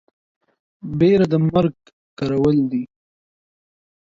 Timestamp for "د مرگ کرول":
1.31-2.57